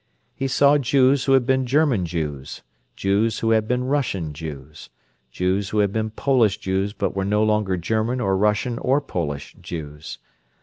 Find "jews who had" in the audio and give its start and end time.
0.79-1.45, 2.95-3.67, 5.29-5.93